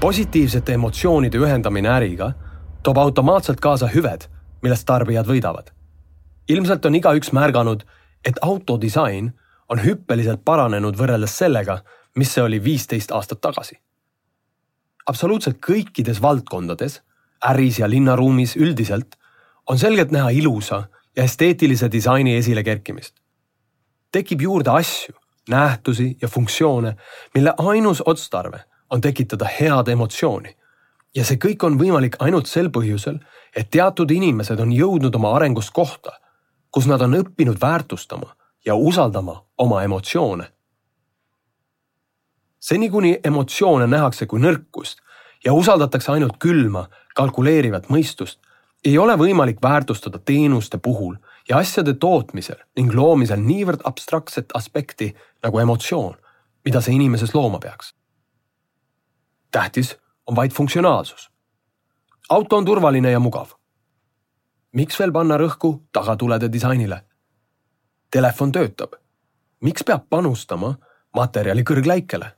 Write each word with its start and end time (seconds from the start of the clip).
positiivsete 0.00 0.72
emotsioonide 0.72 1.38
ühendamine 1.38 1.88
äriga 1.88 2.32
toob 2.84 2.98
automaatselt 3.00 3.60
kaasa 3.60 3.88
hüved, 3.88 4.26
millest 4.62 4.86
tarbijad 4.86 5.26
võidavad. 5.26 5.72
ilmselt 6.48 6.84
on 6.84 6.94
igaüks 6.94 7.32
märganud, 7.32 7.82
et 8.24 8.38
autodisain 8.42 9.32
on 9.68 9.80
hüppeliselt 9.84 10.44
paranenud 10.44 10.96
võrreldes 10.96 11.38
sellega, 11.38 11.78
mis 12.16 12.34
see 12.34 12.42
oli 12.42 12.64
viisteist 12.64 13.12
aastat 13.12 13.40
tagasi. 13.40 13.78
absoluutselt 15.06 15.56
kõikides 15.66 16.22
valdkondades, 16.22 17.02
äris 17.50 17.78
ja 17.78 17.88
linnaruumis 17.88 18.56
üldiselt, 18.56 19.16
on 19.66 19.78
selgelt 19.78 20.10
näha 20.10 20.30
ilusa 20.30 20.88
ja 21.16 21.22
esteetilise 21.22 21.92
disaini 21.92 22.36
esilekerkimist. 22.36 23.14
tekib 24.12 24.40
juurde 24.40 24.70
asju, 24.70 25.14
nähtusi 25.48 26.16
ja 26.22 26.28
funktsioone, 26.28 26.96
mille 27.34 27.54
ainus 27.58 28.02
otstarve 28.06 28.64
on 28.90 29.00
tekitada 29.00 29.48
head 29.60 29.88
emotsiooni. 29.88 30.56
ja 31.16 31.24
see 31.24 31.38
kõik 31.40 31.64
on 31.64 31.78
võimalik 31.80 32.16
ainult 32.20 32.46
sel 32.46 32.68
põhjusel, 32.68 33.18
et 33.56 33.70
teatud 33.70 34.10
inimesed 34.10 34.60
on 34.60 34.72
jõudnud 34.72 35.14
oma 35.16 35.30
arengus 35.36 35.70
kohta, 35.70 36.12
kus 36.70 36.86
nad 36.86 37.00
on 37.00 37.14
õppinud 37.16 37.56
väärtustama 37.60 38.34
ja 38.66 38.74
usaldama 38.74 39.44
oma 39.58 39.82
emotsioone. 39.82 40.52
seni, 42.60 42.90
kuni 42.90 43.18
emotsioone 43.24 43.86
nähakse 43.86 44.26
kui 44.26 44.40
nõrkust 44.40 44.98
ja 45.44 45.52
usaldatakse 45.52 46.12
ainult 46.12 46.36
külma, 46.38 46.88
kalkuleerivat 47.14 47.88
mõistust, 47.88 48.38
ei 48.84 48.98
ole 48.98 49.16
võimalik 49.18 49.62
väärtustada 49.62 50.18
teenuste 50.18 50.78
puhul 50.78 51.16
ja 51.48 51.58
asjade 51.58 51.94
tootmisel 51.94 52.58
ning 52.76 52.94
loomisel 52.94 53.40
niivõrd 53.40 53.84
abstraktset 53.84 54.52
aspekti 54.54 55.14
nagu 55.42 55.58
emotsioon, 55.58 56.16
mida 56.64 56.80
see 56.80 56.94
inimeses 56.94 57.34
looma 57.34 57.58
peaks. 57.62 57.94
Tähtis 59.50 59.96
on 60.26 60.36
vaid 60.36 60.50
funktsionaalsus. 60.50 61.30
auto 62.28 62.56
on 62.56 62.64
turvaline 62.64 63.10
ja 63.10 63.20
mugav. 63.20 63.48
miks 64.72 64.98
veel 64.98 65.12
panna 65.12 65.36
rõhku 65.36 65.88
tagatulede 65.92 66.52
disainile? 66.52 67.04
Telefon 68.10 68.52
töötab. 68.52 68.92
miks 69.60 69.84
peab 69.84 70.08
panustama 70.10 70.74
materjali 71.14 71.62
kõrgläikele? 71.62 72.30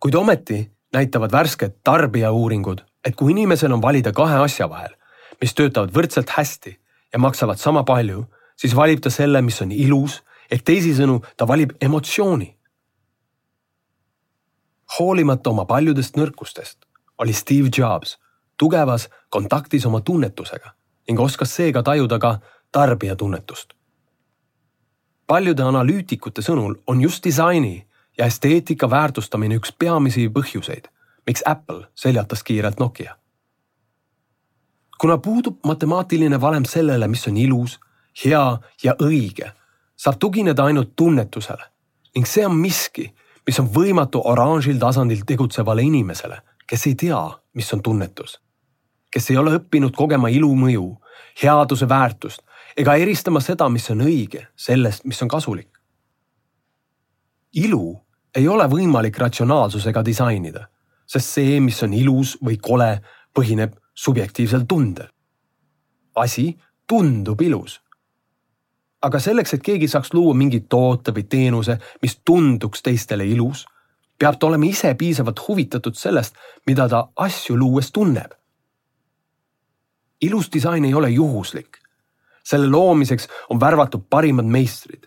kuid 0.00 0.14
ometi 0.14 0.70
näitavad 0.92 1.32
värsked 1.32 1.72
tarbijauuringud, 1.84 2.80
et 3.04 3.16
kui 3.16 3.32
inimesel 3.32 3.72
on 3.72 3.82
valida 3.82 4.12
kahe 4.12 4.38
asja 4.44 4.68
vahel, 4.68 4.94
mis 5.40 5.54
töötavad 5.54 5.92
võrdselt 5.94 6.30
hästi 6.36 6.72
ja 7.12 7.18
maksavad 7.18 7.58
sama 7.58 7.84
palju, 7.84 8.24
siis 8.56 8.76
valib 8.76 9.02
ta 9.04 9.10
selle, 9.10 9.42
mis 9.42 9.60
on 9.62 9.72
ilus, 9.72 10.20
ehk 10.50 10.64
teisisõnu, 10.66 11.20
ta 11.36 11.48
valib 11.48 11.76
emotsiooni. 11.80 12.50
Hoolimata 14.98 15.50
oma 15.50 15.64
paljudest 15.64 16.16
nõrkustest 16.16 16.86
oli 17.18 17.32
Steve 17.32 17.68
Jobs 17.78 18.18
tugevas 18.58 19.08
kontaktis 19.30 19.86
oma 19.86 20.00
tunnetusega 20.00 20.74
ning 21.08 21.20
oskas 21.20 21.54
seega 21.56 21.82
tajuda 21.82 22.18
ka 22.18 22.38
tarbija 22.72 23.16
tunnetust. 23.16 23.72
paljude 25.26 25.62
analüütikute 25.62 26.42
sõnul 26.42 26.74
on 26.86 27.00
just 27.00 27.24
disaini 27.24 27.86
ja 28.18 28.26
esteetika 28.26 28.90
väärtustamine 28.90 29.56
üks 29.56 29.72
peamisi 29.78 30.28
põhjuseid, 30.28 30.88
miks 31.26 31.42
Apple 31.46 31.86
seljatas 31.94 32.42
kiirelt 32.42 32.80
Nokia 32.80 33.20
kuna 35.00 35.18
puudub 35.18 35.58
matemaatiline 35.64 36.40
valem 36.40 36.64
sellele, 36.64 37.08
mis 37.08 37.28
on 37.28 37.36
ilus, 37.36 37.78
hea 38.24 38.58
ja 38.84 38.94
õige, 39.00 39.52
saab 39.96 40.18
tugineda 40.20 40.64
ainult 40.68 40.92
tunnetusele 40.96 41.64
ning 42.14 42.26
see 42.26 42.42
on 42.42 42.56
miski, 42.58 43.06
mis 43.50 43.58
on 43.58 43.66
võimatu 43.74 44.20
oranžil 44.30 44.78
tasandil 44.78 45.24
tegutsevale 45.26 45.82
inimesele, 45.82 46.36
kes 46.70 46.86
ei 46.86 46.94
tea, 46.94 47.18
mis 47.58 47.72
on 47.74 47.80
tunnetus, 47.82 48.36
kes 49.10 49.24
ei 49.32 49.38
ole 49.40 49.56
õppinud 49.58 49.96
kogema 49.96 50.30
ilu 50.30 50.52
mõju, 50.54 50.84
headuse 51.42 51.88
väärtust 51.90 52.44
ega 52.78 52.94
eristama 52.94 53.42
seda, 53.42 53.66
mis 53.68 53.88
on 53.90 54.04
õige, 54.06 54.44
sellest, 54.54 55.02
mis 55.04 55.18
on 55.22 55.28
kasulik. 55.28 55.70
ilu 57.58 57.98
ei 58.38 58.46
ole 58.48 58.68
võimalik 58.70 59.18
ratsionaalsusega 59.18 60.04
disainida, 60.06 60.68
sest 61.06 61.34
see, 61.34 61.58
mis 61.60 61.82
on 61.82 61.92
ilus 61.98 62.36
või 62.38 62.60
kole, 62.62 63.00
põhineb 63.34 63.74
subjektiivsel 63.94 64.66
tundel. 64.66 65.08
asi 66.14 66.54
tundub 66.86 67.40
ilus. 67.40 67.80
Aga 69.02 69.18
selleks, 69.18 69.54
et 69.54 69.62
keegi 69.64 69.88
saaks 69.88 70.12
luua 70.14 70.34
mingi 70.36 70.60
toote 70.68 71.14
või 71.16 71.24
teenuse, 71.28 71.78
mis 72.02 72.18
tunduks 72.24 72.82
teistele 72.82 73.26
ilus, 73.26 73.64
peab 74.20 74.36
ta 74.38 74.50
olema 74.50 74.68
ise 74.68 74.92
piisavalt 74.94 75.40
huvitatud 75.48 75.96
sellest, 75.96 76.36
mida 76.66 76.88
ta 76.88 77.06
asju 77.16 77.56
luues 77.56 77.92
tunneb. 77.92 78.36
ilus 80.20 80.52
disain 80.52 80.84
ei 80.84 80.94
ole 80.94 81.10
juhuslik. 81.10 81.78
selle 82.44 82.66
loomiseks 82.66 83.28
on 83.50 83.60
värvatud 83.60 84.02
parimad 84.10 84.44
meistrid, 84.44 85.06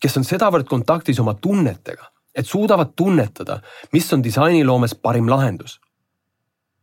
kes 0.00 0.16
on 0.16 0.24
sedavõrd 0.24 0.64
kontaktis 0.64 1.20
oma 1.20 1.34
tunnetega, 1.34 2.10
et 2.34 2.46
suudavad 2.46 2.92
tunnetada, 2.96 3.60
mis 3.92 4.12
on 4.12 4.22
disainiloomes 4.22 4.94
parim 4.94 5.28
lahendus. 5.28 5.80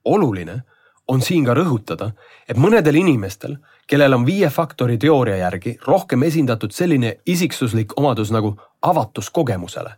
oluline 0.05 0.61
on 1.07 1.22
siin 1.22 1.45
ka 1.45 1.53
rõhutada, 1.57 2.12
et 2.50 2.57
mõnedel 2.57 2.95
inimestel, 3.01 3.57
kellel 3.88 4.13
on 4.13 4.25
viie 4.25 4.50
faktori 4.50 4.97
teooria 4.97 5.38
järgi 5.41 5.78
rohkem 5.88 6.23
esindatud 6.23 6.72
selline 6.72 7.16
isiksuslik 7.25 7.97
omadus 8.00 8.31
nagu 8.31 8.53
avatus 8.81 9.29
kogemusele, 9.29 9.95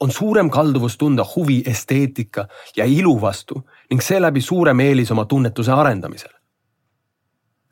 on 0.00 0.10
suurem 0.10 0.50
kalduvus 0.50 0.96
tunda 0.96 1.24
huvi 1.36 1.62
esteetika 1.66 2.46
ja 2.76 2.84
ilu 2.84 3.20
vastu 3.20 3.62
ning 3.90 4.02
seeläbi 4.02 4.40
suurem 4.40 4.80
eelis 4.80 5.10
oma 5.10 5.24
tunnetuse 5.24 5.72
arendamisel. 5.72 6.30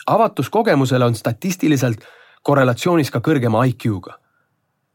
avatus 0.06 0.50
kogemusele 0.50 1.04
on 1.04 1.14
statistiliselt 1.14 2.04
korrelatsioonis 2.42 3.10
ka 3.10 3.18
kõrgema 3.18 3.64
IQ-ga. 3.68 4.18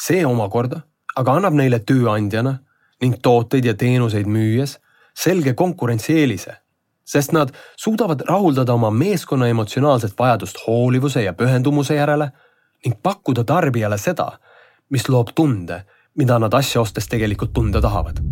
see 0.00 0.26
omakorda 0.26 0.80
aga 1.16 1.36
annab 1.38 1.56
neile 1.58 1.78
tööandjana 1.78 2.58
ning 3.00 3.16
tooteid 3.22 3.64
ja 3.64 3.74
teenuseid 3.74 4.26
müües 4.26 4.78
selge 5.16 5.54
konkurentsieelise, 5.54 6.54
sest 7.04 7.32
nad 7.32 7.54
suudavad 7.76 8.22
rahuldada 8.28 8.74
oma 8.74 8.90
meeskonna 8.90 9.48
emotsionaalset 9.48 10.14
vajadust 10.18 10.62
hoolivuse 10.66 11.22
ja 11.22 11.32
pühendumuse 11.32 11.94
järele 11.94 12.30
ning 12.84 12.96
pakkuda 13.02 13.44
tarbijale 13.44 13.98
seda, 13.98 14.32
mis 14.90 15.08
loob 15.08 15.34
tunde, 15.34 15.82
mida 16.14 16.38
nad 16.38 16.54
asja 16.54 16.80
ostes 16.80 17.08
tegelikult 17.08 17.52
tunda 17.52 17.80
tahavad 17.80 18.22